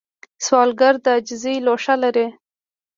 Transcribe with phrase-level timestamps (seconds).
[0.45, 2.27] سوالګر د عاجزۍ لوښه لري